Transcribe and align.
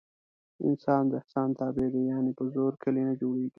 انسان 0.67 1.01
د 1.11 1.13
احسان 1.21 1.49
تابع 1.59 1.87
دی. 1.93 2.01
یعنې 2.11 2.31
په 2.37 2.43
زور 2.53 2.73
کلي 2.83 3.01
نه 3.09 3.13
جوړېږي. 3.21 3.49